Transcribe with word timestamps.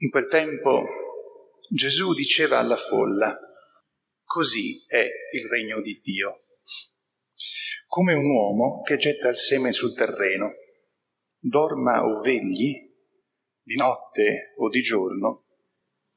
In 0.00 0.10
quel 0.10 0.28
tempo 0.28 0.84
Gesù 1.70 2.12
diceva 2.12 2.58
alla 2.58 2.76
folla, 2.76 3.34
così 4.24 4.84
è 4.86 5.08
il 5.32 5.48
regno 5.48 5.80
di 5.80 5.98
Dio, 6.02 6.42
come 7.86 8.12
un 8.12 8.28
uomo 8.30 8.82
che 8.82 8.98
getta 8.98 9.30
il 9.30 9.38
seme 9.38 9.72
sul 9.72 9.94
terreno, 9.94 10.52
dorma 11.38 12.04
o 12.04 12.20
vegli, 12.20 12.92
di 13.62 13.74
notte 13.76 14.52
o 14.58 14.68
di 14.68 14.82
giorno, 14.82 15.40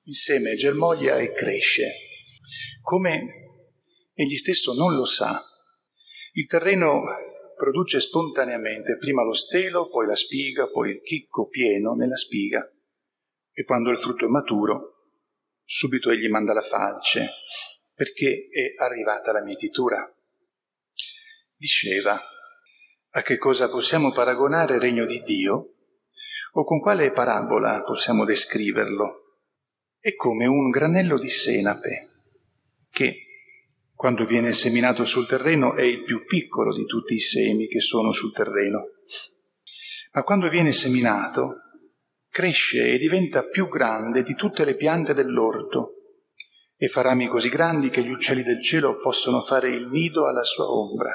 il 0.03 0.15
seme 0.15 0.55
germoglia 0.55 1.17
e 1.17 1.31
cresce, 1.31 1.89
come 2.81 4.11
egli 4.13 4.35
stesso 4.35 4.73
non 4.73 4.93
lo 4.93 5.05
sa. 5.05 5.41
Il 6.33 6.47
terreno 6.47 7.03
produce 7.55 8.01
spontaneamente 8.01 8.97
prima 8.97 9.23
lo 9.23 9.33
stelo, 9.33 9.87
poi 9.87 10.05
la 10.05 10.17
spiga, 10.17 10.67
poi 10.67 10.89
il 10.89 11.01
chicco 11.01 11.47
pieno 11.47 11.93
nella 11.93 12.17
spiga 12.17 12.69
e 13.59 13.65
quando 13.65 13.89
il 13.89 13.97
frutto 13.97 14.23
è 14.23 14.29
maturo, 14.29 15.09
subito 15.65 16.11
egli 16.11 16.29
manda 16.29 16.53
la 16.53 16.61
falce, 16.61 17.27
perché 17.93 18.47
è 18.49 18.81
arrivata 18.81 19.33
la 19.33 19.41
mietitura. 19.41 20.09
Diceva, 21.57 22.17
a 23.09 23.21
che 23.21 23.37
cosa 23.37 23.67
possiamo 23.67 24.13
paragonare 24.13 24.75
il 24.75 24.79
regno 24.79 25.03
di 25.03 25.21
Dio? 25.23 25.73
O 26.53 26.63
con 26.63 26.79
quale 26.79 27.11
parabola 27.11 27.83
possiamo 27.83 28.23
descriverlo? 28.23 29.41
È 29.99 30.15
come 30.15 30.45
un 30.45 30.69
granello 30.69 31.19
di 31.19 31.29
senape, 31.29 32.11
che, 32.89 33.25
quando 33.93 34.23
viene 34.23 34.53
seminato 34.53 35.03
sul 35.03 35.27
terreno, 35.27 35.75
è 35.75 35.83
il 35.83 36.05
più 36.05 36.23
piccolo 36.23 36.73
di 36.73 36.85
tutti 36.85 37.13
i 37.13 37.19
semi 37.19 37.67
che 37.67 37.81
sono 37.81 38.13
sul 38.13 38.31
terreno. 38.31 38.85
Ma 40.13 40.23
quando 40.23 40.47
viene 40.47 40.71
seminato, 40.71 41.68
cresce 42.39 42.93
e 42.93 42.97
diventa 42.97 43.43
più 43.43 43.67
grande 43.67 44.23
di 44.23 44.33
tutte 44.33 44.63
le 44.63 44.75
piante 44.75 45.13
dell'orto 45.13 45.95
e 46.77 46.87
fa 46.87 47.01
rami 47.01 47.27
così 47.27 47.49
grandi 47.49 47.89
che 47.89 48.01
gli 48.01 48.11
uccelli 48.11 48.43
del 48.43 48.63
cielo 48.63 48.97
possono 49.01 49.41
fare 49.41 49.69
il 49.71 49.89
nido 49.89 50.25
alla 50.25 50.45
sua 50.45 50.63
ombra. 50.71 51.13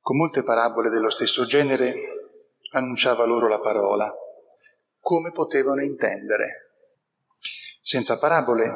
Con 0.00 0.16
molte 0.16 0.42
parabole 0.42 0.88
dello 0.88 1.10
stesso 1.10 1.44
genere 1.44 1.94
annunciava 2.70 3.26
loro 3.26 3.46
la 3.46 3.60
parola. 3.60 4.10
Come 5.00 5.32
potevano 5.32 5.82
intendere? 5.82 6.76
Senza 7.82 8.18
parabole 8.18 8.74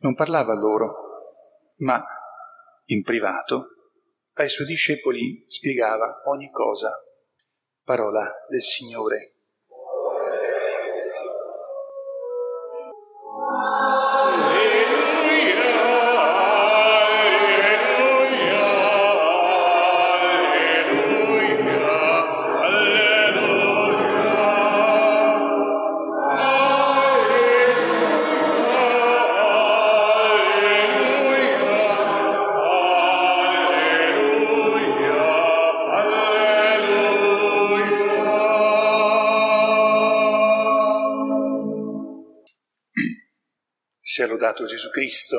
non 0.00 0.16
parlava 0.16 0.52
loro, 0.54 0.96
ma 1.76 2.04
in 2.86 3.04
privato 3.04 3.68
ai 4.32 4.48
suoi 4.48 4.66
discepoli 4.66 5.44
spiegava 5.46 6.22
ogni 6.24 6.50
cosa. 6.50 6.90
Parola 7.84 8.28
del 8.48 8.62
Signore. 8.62 9.30
Sia 44.26 44.28
lodato 44.28 44.64
Gesù 44.66 44.90
Cristo. 44.90 45.38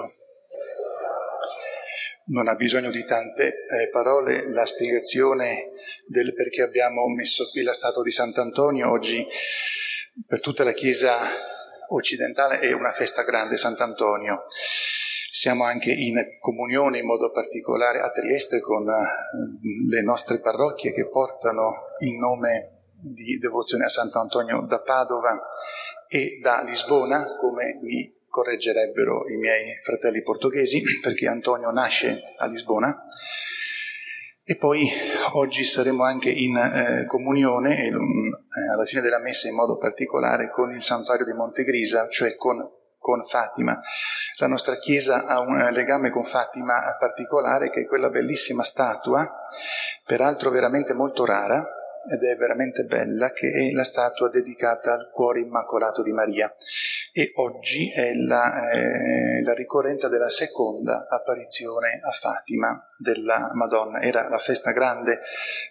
Non 2.27 2.47
ha 2.47 2.55
bisogno 2.55 2.89
di 2.89 3.03
tante 3.03 3.47
eh, 3.47 3.89
parole 3.89 4.49
la 4.49 4.65
spiegazione 4.65 5.71
del 6.07 6.33
perché 6.33 6.61
abbiamo 6.61 7.07
messo 7.07 7.49
qui 7.51 7.63
la 7.63 7.73
statua 7.73 8.03
di 8.03 8.11
Sant'Antonio. 8.11 8.89
Oggi 8.89 9.25
per 10.25 10.39
tutta 10.39 10.63
la 10.63 10.73
Chiesa 10.73 11.17
occidentale 11.89 12.59
è 12.59 12.71
una 12.73 12.91
festa 12.91 13.23
grande, 13.23 13.57
Sant'Antonio. 13.57 14.45
Siamo 15.31 15.63
anche 15.63 15.91
in 15.91 16.17
comunione 16.39 16.99
in 16.99 17.05
modo 17.05 17.31
particolare 17.31 17.99
a 17.99 18.09
Trieste 18.09 18.59
con 18.59 18.89
eh, 18.89 19.87
le 19.87 20.01
nostre 20.01 20.39
parrocchie 20.39 20.91
che 20.91 21.07
portano 21.07 21.95
il 21.99 22.15
nome 22.17 22.79
di 22.99 23.37
devozione 23.37 23.85
a 23.85 23.89
Sant'Antonio 23.89 24.61
da 24.61 24.81
Padova 24.81 25.39
e 26.09 26.39
da 26.41 26.61
Lisbona, 26.63 27.35
come 27.37 27.79
mi 27.81 28.16
correggerebbero 28.37 29.27
i 29.29 29.37
miei 29.37 29.79
fratelli 29.81 30.21
portoghesi, 30.21 30.83
perché 31.01 31.27
Antonio 31.27 31.71
nasce 31.71 32.21
a 32.37 32.45
Lisbona. 32.45 32.95
E 34.43 34.55
poi 34.55 34.87
oggi 35.33 35.65
saremo 35.65 36.03
anche 36.03 36.29
in 36.29 36.55
eh, 36.55 37.05
comunione, 37.05 37.83
e, 37.83 37.93
um, 37.93 38.29
alla 38.71 38.85
fine 38.85 39.01
della 39.01 39.19
messa 39.19 39.47
in 39.47 39.55
modo 39.55 39.77
particolare, 39.77 40.51
con 40.51 40.71
il 40.71 40.83
santuario 40.83 41.25
di 41.25 41.33
Montegrisa, 41.33 42.07
cioè 42.09 42.35
con, 42.35 42.57
con 42.97 43.23
Fatima. 43.23 43.81
La 44.37 44.47
nostra 44.47 44.77
chiesa 44.77 45.25
ha 45.25 45.39
un 45.39 45.69
legame 45.73 46.11
con 46.11 46.23
Fatima 46.23 46.95
particolare, 46.97 47.71
che 47.71 47.81
è 47.81 47.87
quella 47.87 48.09
bellissima 48.09 48.63
statua, 48.63 49.29
peraltro 50.05 50.51
veramente 50.51 50.93
molto 50.93 51.25
rara, 51.25 51.65
ed 52.09 52.23
è 52.23 52.37
veramente 52.37 52.83
bella, 52.85 53.31
che 53.31 53.51
è 53.51 53.71
la 53.71 53.83
statua 53.83 54.29
dedicata 54.29 54.93
al 54.93 55.09
cuore 55.11 55.41
immacolato 55.41 56.03
di 56.03 56.13
Maria 56.13 56.55
e 57.17 57.31
oggi 57.37 57.91
è 57.91 58.13
la, 58.13 58.69
eh, 58.69 59.41
la, 59.41 59.55
ricorrenza 59.55 60.07
della 60.07 60.29
seconda 60.29 61.07
apparizione 61.09 61.99
a 61.99 62.11
Fatima 62.11 62.79
della 62.95 63.49
Madonna. 63.55 64.01
Era 64.01 64.29
la 64.29 64.37
festa 64.37 64.69
grande 64.69 65.21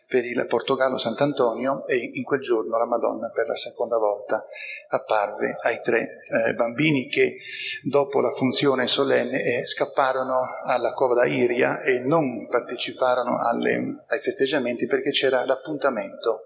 per 0.08 0.25
il 0.25 0.44
Portogallo 0.48 0.98
Sant'Antonio 0.98 1.87
e 1.87 1.98
in 2.14 2.25
quel 2.25 2.40
giorno 2.40 2.76
la 2.76 2.87
Madonna 2.87 3.31
per 3.31 3.46
la 3.46 3.54
seconda 3.54 3.96
volta 3.96 4.44
apparve 4.88 5.54
ai 5.62 5.81
tre 5.82 6.19
eh, 6.48 6.54
bambini 6.54 7.06
che 7.06 7.37
dopo 7.84 8.20
la 8.20 8.32
funzione 8.32 8.88
solenne 8.88 9.40
eh, 9.40 9.66
scapparono 9.66 10.49
alla 10.64 10.92
cova 10.94 11.14
da 11.14 11.26
Iria 11.26 11.78
e 11.78 12.00
non 12.00 12.49
parteciparono 12.49 13.38
alle, 13.40 14.02
ai 14.08 14.19
festeggiamenti 14.19 14.87
perché 14.87 15.10
c'era 15.10 15.44
l'appuntamento 15.44 16.40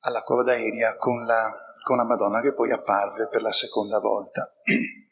alla 0.00 0.20
cova 0.20 0.42
da 0.42 0.56
Iria 0.56 0.94
con 0.96 1.24
la 1.24 1.69
con 1.90 1.98
la 1.98 2.04
Madonna 2.04 2.40
che 2.40 2.52
poi 2.52 2.70
apparve 2.70 3.26
per 3.26 3.42
la 3.42 3.50
seconda 3.50 3.98
volta. 3.98 4.52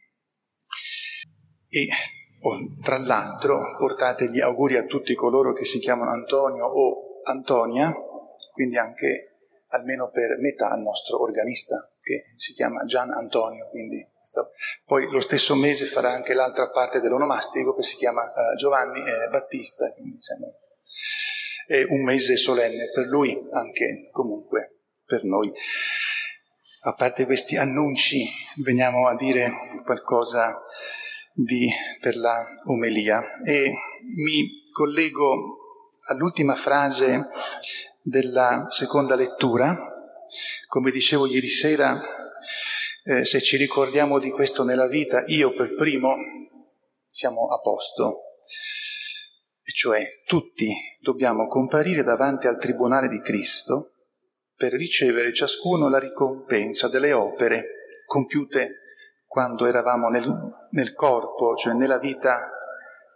E 1.70 1.86
oh, 2.40 2.56
tra 2.82 2.96
l'altro 2.96 3.76
portate 3.76 4.30
gli 4.30 4.40
auguri 4.40 4.76
a 4.76 4.84
tutti 4.84 5.14
coloro 5.14 5.52
che 5.52 5.66
si 5.66 5.78
chiamano 5.80 6.12
Antonio 6.12 6.64
o 6.64 7.20
Antonia, 7.24 7.94
quindi 8.54 8.78
anche 8.78 9.34
almeno 9.68 10.08
per 10.08 10.38
metà 10.38 10.70
al 10.70 10.80
nostro 10.80 11.20
organista 11.20 11.76
che 12.00 12.22
si 12.36 12.54
chiama 12.54 12.86
Gian 12.86 13.10
Antonio, 13.10 13.68
quindi 13.68 14.02
poi 14.86 15.10
lo 15.10 15.20
stesso 15.20 15.54
mese 15.56 15.84
farà 15.84 16.10
anche 16.10 16.32
l'altra 16.32 16.70
parte 16.70 17.00
dell'onomastico 17.00 17.74
che 17.74 17.82
si 17.82 17.96
chiama 17.96 18.22
uh, 18.22 18.56
Giovanni 18.56 19.00
eh, 19.00 19.28
Battista, 19.30 19.92
quindi 19.92 20.14
insomma, 20.14 20.46
è 21.66 21.84
un 21.86 22.02
mese 22.02 22.38
solenne 22.38 22.88
per 22.92 23.08
lui, 23.08 23.38
anche 23.50 24.08
comunque 24.10 24.78
per 25.04 25.24
noi. 25.24 25.52
A 26.82 26.94
parte 26.94 27.24
questi 27.24 27.56
annunci, 27.56 28.24
veniamo 28.58 29.08
a 29.08 29.16
dire 29.16 29.82
qualcosa 29.84 30.60
di, 31.32 31.68
per 32.00 32.16
la 32.16 32.46
omelia 32.66 33.40
e 33.44 33.72
mi 34.16 34.70
collego 34.70 35.58
all'ultima 36.06 36.54
frase 36.54 37.26
della 38.00 38.66
seconda 38.68 39.16
lettura. 39.16 39.76
Come 40.68 40.90
dicevo 40.90 41.26
ieri 41.26 41.48
sera, 41.48 42.00
eh, 43.02 43.24
se 43.24 43.40
ci 43.40 43.56
ricordiamo 43.56 44.20
di 44.20 44.30
questo 44.30 44.62
nella 44.62 44.86
vita, 44.86 45.24
io 45.26 45.52
per 45.52 45.74
primo 45.74 46.14
siamo 47.08 47.48
a 47.48 47.58
posto. 47.58 48.20
E 49.62 49.72
cioè 49.72 50.22
tutti 50.26 50.72
dobbiamo 51.00 51.48
comparire 51.48 52.04
davanti 52.04 52.46
al 52.46 52.58
Tribunale 52.58 53.08
di 53.08 53.20
Cristo 53.20 53.94
per 54.58 54.72
ricevere 54.72 55.32
ciascuno 55.32 55.88
la 55.88 56.00
ricompensa 56.00 56.88
delle 56.88 57.12
opere 57.12 57.92
compiute 58.04 58.80
quando 59.24 59.66
eravamo 59.66 60.08
nel, 60.08 60.28
nel 60.72 60.94
corpo, 60.94 61.54
cioè 61.54 61.74
nella 61.74 62.00
vita 62.00 62.50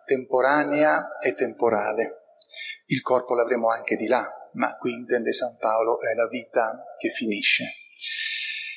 temporanea 0.04 1.18
e 1.18 1.34
temporale. 1.34 2.18
Il 2.86 3.00
corpo 3.00 3.34
l'avremo 3.34 3.70
anche 3.70 3.96
di 3.96 4.06
là, 4.06 4.24
ma 4.52 4.76
qui 4.76 4.92
intende 4.92 5.32
San 5.32 5.56
Paolo 5.58 5.98
è 6.00 6.14
la 6.14 6.28
vita 6.28 6.84
che 6.96 7.08
finisce. 7.08 7.64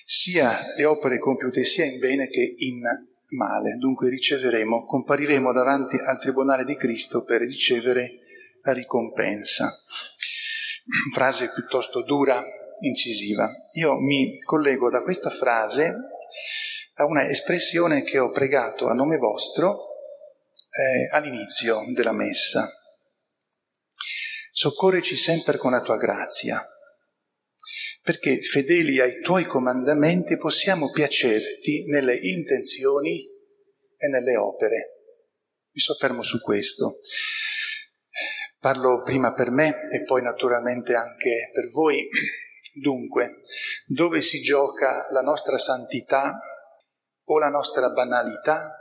Sia 0.04 0.58
le 0.76 0.86
opere 0.86 1.20
compiute 1.20 1.64
sia 1.66 1.86
in 1.86 2.00
bene 2.00 2.28
che 2.28 2.56
in 2.58 2.82
male, 3.38 3.76
dunque 3.78 4.10
riceveremo, 4.10 4.86
compariremo 4.86 5.52
davanti 5.52 5.98
al 5.98 6.20
Tribunale 6.20 6.64
di 6.64 6.76
Cristo 6.76 7.24
per 7.24 7.42
ricevere 7.42 8.22
la 8.64 8.74
ricompensa 8.74 9.72
frase 11.14 11.52
piuttosto 11.52 12.04
dura, 12.04 12.44
incisiva. 12.82 13.50
Io 13.74 14.00
mi 14.00 14.40
collego 14.40 14.90
da 14.90 15.02
questa 15.02 15.30
frase 15.30 15.92
a 16.96 17.06
una 17.06 17.28
espressione 17.28 18.04
che 18.04 18.20
ho 18.20 18.30
pregato 18.30 18.88
a 18.88 18.94
nome 18.94 19.18
vostro 19.18 19.88
eh, 20.70 21.16
all'inizio 21.16 21.80
della 21.94 22.12
messa. 22.12 22.70
Soccorreci 24.52 25.18
sempre 25.18 25.58
con 25.58 25.72
la 25.72 25.82
tua 25.82 25.98
grazia, 25.98 26.62
perché 28.02 28.42
fedeli 28.42 29.00
ai 29.02 29.20
tuoi 29.20 29.46
comandamenti 29.46 30.38
possiamo 30.38 30.92
piacerti 30.92 31.86
nelle 31.88 32.16
intenzioni 32.16 33.22
e 33.98 34.08
nelle 34.08 34.38
opere. 34.38 34.92
Mi 35.72 35.82
soffermo 35.82 36.24
su 36.24 36.40
questo. 36.40 36.94
Parlo 38.66 39.04
prima 39.04 39.32
per 39.32 39.52
me 39.52 39.88
e 39.92 40.02
poi 40.06 40.24
naturalmente 40.24 40.96
anche 40.96 41.52
per 41.54 41.70
voi. 41.70 42.10
Dunque, 42.74 43.42
dove 43.86 44.24
si 44.24 44.42
gioca 44.42 45.06
la 45.12 45.22
nostra 45.22 45.60
santità 45.60 46.40
o 47.26 47.38
la 47.38 47.50
nostra 47.50 47.92
banalità 47.92 48.76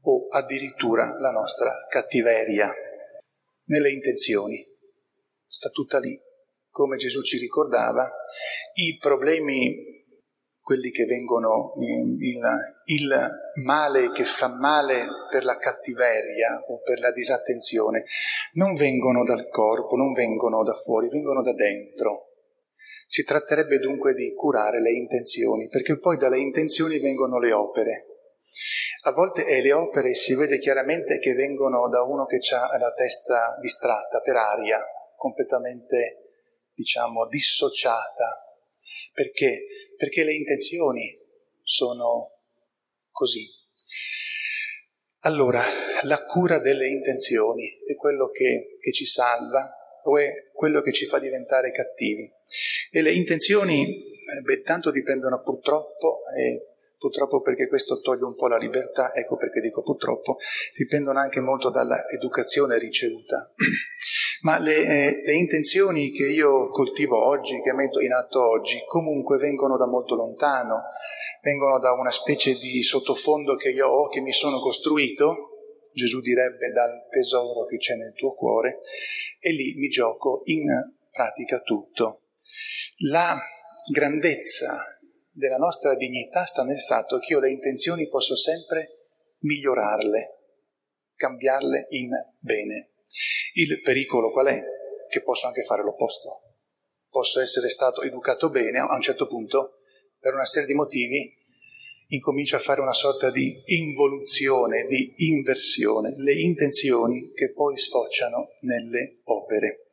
o 0.00 0.26
addirittura 0.26 1.16
la 1.16 1.30
nostra 1.30 1.86
cattiveria? 1.88 2.74
Nelle 3.66 3.92
intenzioni. 3.92 4.60
Sta 5.46 5.68
tutta 5.68 6.00
lì. 6.00 6.20
Come 6.68 6.96
Gesù 6.96 7.22
ci 7.22 7.38
ricordava, 7.38 8.10
i 8.72 8.98
problemi 9.00 9.76
quelli 10.58 10.90
che 10.90 11.04
vengono, 11.04 11.74
il, 11.78 12.42
il, 12.86 13.30
male 13.64 14.10
che 14.10 14.24
fa 14.24 14.48
male 14.48 15.06
per 15.30 15.44
la 15.44 15.56
cattiveria 15.56 16.64
o 16.68 16.80
per 16.80 17.00
la 17.00 17.10
disattenzione, 17.12 18.04
non 18.52 18.74
vengono 18.74 19.24
dal 19.24 19.48
corpo, 19.48 19.96
non 19.96 20.12
vengono 20.12 20.62
da 20.62 20.74
fuori, 20.74 21.08
vengono 21.08 21.42
da 21.42 21.52
dentro. 21.52 22.30
Si 23.06 23.22
tratterebbe 23.24 23.78
dunque 23.78 24.14
di 24.14 24.32
curare 24.34 24.80
le 24.80 24.92
intenzioni, 24.92 25.68
perché 25.68 25.98
poi 25.98 26.16
dalle 26.16 26.38
intenzioni 26.38 26.98
vengono 26.98 27.38
le 27.38 27.52
opere. 27.52 28.06
A 29.02 29.12
volte 29.12 29.44
è 29.44 29.60
le 29.60 29.72
opere 29.72 30.14
si 30.14 30.34
vede 30.34 30.58
chiaramente 30.58 31.18
che 31.18 31.34
vengono 31.34 31.88
da 31.88 32.02
uno 32.02 32.24
che 32.24 32.38
ha 32.54 32.78
la 32.78 32.92
testa 32.92 33.58
distratta 33.60 34.20
per 34.20 34.36
aria, 34.36 34.78
completamente, 35.16 36.70
diciamo, 36.74 37.26
dissociata. 37.26 38.42
Perché? 39.12 39.66
perché 39.96 40.24
le 40.24 40.34
intenzioni 40.34 41.16
sono 41.62 42.33
così. 43.14 43.48
Allora, 45.20 45.62
la 46.02 46.22
cura 46.24 46.58
delle 46.58 46.88
intenzioni 46.88 47.78
è 47.86 47.94
quello 47.94 48.28
che, 48.28 48.76
che 48.78 48.92
ci 48.92 49.06
salva 49.06 49.72
o 50.02 50.18
è 50.18 50.50
quello 50.52 50.82
che 50.82 50.92
ci 50.92 51.06
fa 51.06 51.18
diventare 51.18 51.70
cattivi. 51.70 52.30
E 52.90 53.00
le 53.00 53.12
intenzioni, 53.12 53.86
eh, 53.86 54.40
beh, 54.42 54.60
tanto 54.60 54.90
dipendono 54.90 55.40
purtroppo, 55.40 56.18
e 56.36 56.74
purtroppo 56.98 57.40
perché 57.40 57.68
questo 57.68 58.00
toglie 58.00 58.24
un 58.24 58.34
po' 58.34 58.48
la 58.48 58.58
libertà, 58.58 59.14
ecco 59.14 59.36
perché 59.36 59.60
dico 59.60 59.82
purtroppo, 59.82 60.36
dipendono 60.76 61.18
anche 61.18 61.40
molto 61.40 61.70
dall'educazione 61.70 62.78
ricevuta. 62.78 63.50
Ma 64.42 64.58
le, 64.58 64.76
eh, 64.76 65.20
le, 65.24 65.32
intenzioni 65.32 66.10
che 66.10 66.26
io 66.26 66.68
coltivo 66.68 67.24
oggi, 67.24 67.62
che 67.62 67.72
metto 67.72 68.00
in 68.00 68.12
atto 68.12 68.46
oggi, 68.46 68.78
comunque 68.86 69.38
vengono 69.38 69.78
da 69.78 69.86
molto 69.86 70.16
lontano, 70.16 70.82
vengono 71.44 71.78
da 71.78 71.92
una 71.92 72.10
specie 72.10 72.54
di 72.54 72.82
sottofondo 72.82 73.54
che 73.54 73.68
io 73.68 73.86
ho, 73.86 74.08
che 74.08 74.22
mi 74.22 74.32
sono 74.32 74.60
costruito, 74.60 75.90
Gesù 75.92 76.20
direbbe 76.20 76.70
dal 76.70 77.06
tesoro 77.10 77.66
che 77.66 77.76
c'è 77.76 77.94
nel 77.96 78.14
tuo 78.14 78.34
cuore, 78.34 78.78
e 79.38 79.52
lì 79.52 79.74
mi 79.74 79.88
gioco 79.88 80.40
in 80.44 80.64
pratica 81.12 81.60
tutto. 81.60 82.22
La 83.10 83.38
grandezza 83.92 84.74
della 85.34 85.58
nostra 85.58 85.94
dignità 85.94 86.46
sta 86.46 86.64
nel 86.64 86.80
fatto 86.80 87.18
che 87.18 87.34
io 87.34 87.40
le 87.40 87.50
intenzioni 87.50 88.08
posso 88.08 88.34
sempre 88.34 89.08
migliorarle, 89.40 90.34
cambiarle 91.14 91.86
in 91.90 92.08
bene. 92.38 92.92
Il 93.52 93.82
pericolo 93.82 94.32
qual 94.32 94.46
è? 94.46 94.62
Che 95.10 95.22
posso 95.22 95.46
anche 95.46 95.62
fare 95.62 95.82
l'opposto. 95.82 96.40
Posso 97.10 97.40
essere 97.40 97.68
stato 97.68 98.00
educato 98.00 98.48
bene, 98.48 98.78
a 98.78 98.94
un 98.94 99.02
certo 99.02 99.26
punto, 99.26 99.80
per 100.24 100.32
una 100.32 100.46
serie 100.46 100.68
di 100.68 100.72
motivi, 100.72 101.36
incomincio 102.06 102.56
a 102.56 102.58
fare 102.58 102.80
una 102.80 102.94
sorta 102.94 103.30
di 103.30 103.60
involuzione, 103.66 104.86
di 104.86 105.12
inversione, 105.18 106.14
le 106.16 106.32
intenzioni 106.32 107.30
che 107.34 107.52
poi 107.52 107.76
sfociano 107.76 108.52
nelle 108.60 109.18
opere. 109.24 109.84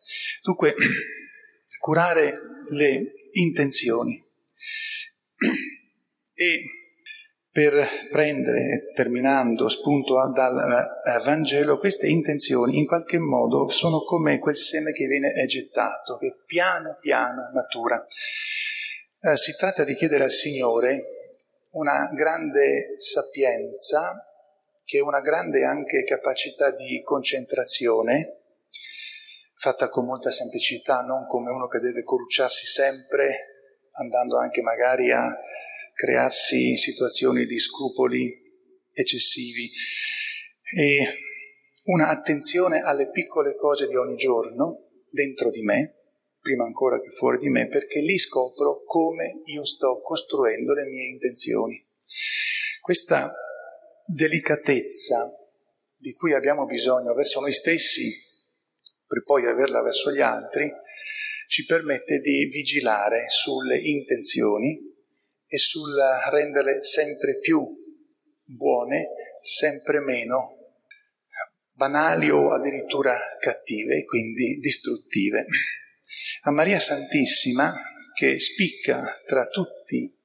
Dunque, 0.42 0.74
curare 1.82 2.34
le 2.70 3.14
intenzioni. 3.34 4.24
E 6.34 6.64
per 7.52 7.86
prendere, 8.10 8.94
terminando 8.96 9.68
spunto 9.68 10.14
dal 10.34 10.58
eh, 10.58 11.24
Vangelo, 11.26 11.78
queste 11.78 12.08
intenzioni 12.08 12.78
in 12.78 12.86
qualche 12.86 13.18
modo 13.18 13.68
sono 13.68 14.00
come 14.06 14.40
quel 14.40 14.56
seme 14.56 14.94
che 14.94 15.08
viene 15.08 15.34
gettato, 15.46 16.18
che 16.18 16.38
piano 16.46 16.98
piano 17.02 17.52
matura. 17.54 18.08
Eh, 19.24 19.38
si 19.38 19.56
tratta 19.56 19.84
di 19.84 19.94
chiedere 19.94 20.24
al 20.24 20.32
Signore 20.32 21.36
una 21.74 22.10
grande 22.12 22.96
sapienza, 22.98 24.14
che 24.84 24.98
è 24.98 25.02
una 25.02 25.22
grande 25.22 25.64
anche 25.64 26.04
capacità 26.04 26.72
di 26.72 27.04
concentrazione, 27.04 28.40
fatta 29.54 29.90
con 29.90 30.08
molta 30.08 30.32
semplicità, 30.32 31.02
non 31.02 31.28
come 31.28 31.52
uno 31.52 31.68
che 31.68 31.78
deve 31.78 32.02
corrucciarsi 32.02 32.66
sempre, 32.66 33.86
andando 33.92 34.40
anche 34.40 34.64
magari 34.64 35.12
a 35.12 35.32
crearsi 35.94 36.76
situazioni 36.76 37.46
di 37.46 37.60
scrupoli 37.60 38.28
eccessivi. 38.92 39.70
E 40.80 41.08
una 41.84 42.08
attenzione 42.08 42.82
alle 42.82 43.12
piccole 43.12 43.56
cose 43.56 43.88
di 43.88 43.96
ogni 43.96 44.16
giorno 44.16 44.88
dentro 45.12 45.52
di 45.52 45.62
me, 45.62 46.01
prima 46.42 46.66
ancora 46.66 47.00
che 47.00 47.12
fuori 47.12 47.38
di 47.38 47.50
me, 47.50 47.68
perché 47.68 48.02
lì 48.02 48.18
scopro 48.18 48.84
come 48.84 49.42
io 49.46 49.64
sto 49.64 50.02
costruendo 50.02 50.74
le 50.74 50.86
mie 50.86 51.08
intenzioni. 51.10 51.86
Questa 52.82 53.32
delicatezza 54.06 55.30
di 55.96 56.14
cui 56.14 56.34
abbiamo 56.34 56.66
bisogno 56.66 57.14
verso 57.14 57.40
noi 57.40 57.54
stessi, 57.54 58.12
per 59.06 59.24
poi 59.24 59.46
averla 59.46 59.82
verso 59.82 60.12
gli 60.12 60.22
altri, 60.22 60.72
ci 61.48 61.66
permette 61.66 62.20
di 62.20 62.46
vigilare 62.46 63.26
sulle 63.30 63.78
intenzioni 63.78 64.90
e 65.46 65.58
sul 65.58 65.96
renderle 66.32 66.84
sempre 66.84 67.38
più 67.40 67.62
buone, 68.44 69.10
sempre 69.42 70.00
meno 70.00 70.56
banali 71.82 72.30
o 72.30 72.52
addirittura 72.52 73.18
cattive 73.40 73.98
e 73.98 74.04
quindi 74.04 74.60
distruttive. 74.60 75.46
A 76.44 76.52
Maria 76.52 76.80
Santissima, 76.80 77.74
che 78.14 78.40
spicca 78.40 79.16
tra 79.26 79.46
tutti 79.48 80.20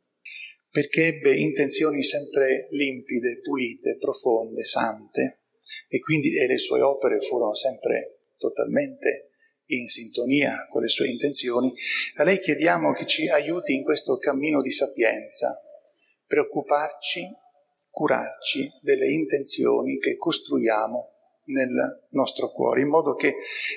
perché 0.77 1.07
ebbe 1.07 1.35
intenzioni 1.35 2.03
sempre 2.03 2.69
limpide, 2.73 3.41
pulite, 3.41 3.97
profonde, 3.97 4.63
sante, 4.63 5.41
e 5.89 5.99
quindi 6.01 6.37
e 6.37 6.47
le 6.47 6.59
sue 6.59 6.83
opere 6.83 7.19
furono 7.19 7.55
sempre 7.55 8.33
totalmente 8.37 9.31
in 9.69 9.89
sintonia 9.89 10.67
con 10.69 10.83
le 10.83 10.89
sue 10.89 11.09
intenzioni, 11.09 11.73
a 12.17 12.25
lei 12.25 12.39
chiediamo 12.39 12.93
che 12.93 13.07
ci 13.07 13.27
aiuti 13.27 13.73
in 13.73 13.85
questo 13.85 14.19
cammino 14.19 14.61
di 14.61 14.71
sapienza, 14.71 15.57
preoccuparci, 16.27 17.27
curarci 17.91 18.71
delle 18.83 19.11
intenzioni 19.11 19.99
che 19.99 20.17
costruiamo 20.17 21.13
nel 21.47 22.07
nostro 22.11 22.53
cuore, 22.53 22.83
in 22.83 22.89
modo 22.89 23.15
che 23.15 23.35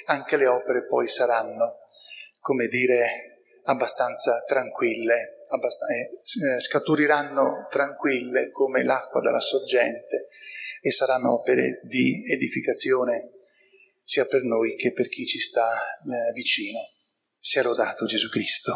anche 0.07 0.35
le 0.35 0.47
opere 0.47 0.85
poi 0.85 1.07
saranno, 1.07 1.77
come 2.39 2.67
dire, 2.67 3.43
abbastanza 3.63 4.43
tranquille, 4.47 5.45
abbast- 5.49 5.83
eh, 5.83 6.59
scaturiranno 6.59 7.67
tranquille 7.69 8.49
come 8.51 8.83
l'acqua 8.83 9.21
dalla 9.21 9.39
sorgente 9.39 10.27
e 10.81 10.91
saranno 10.91 11.33
opere 11.33 11.81
di 11.83 12.23
edificazione 12.31 13.31
sia 14.03 14.25
per 14.25 14.43
noi 14.43 14.75
che 14.75 14.91
per 14.91 15.07
chi 15.07 15.25
ci 15.25 15.39
sta 15.39 15.69
eh, 15.69 16.33
vicino. 16.33 16.79
Sia 17.37 17.63
lodato 17.63 18.05
Gesù 18.05 18.29
Cristo. 18.29 18.73